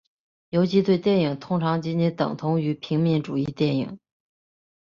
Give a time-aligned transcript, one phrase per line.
[0.49, 3.99] 游击队电影通常仅仅等同于平民主义电影。